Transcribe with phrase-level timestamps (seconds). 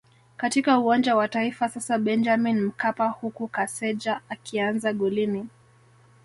[0.37, 5.47] katika Uwanja wa Taifa sasa Benjamin Mkapa huku Kaseja akianza golini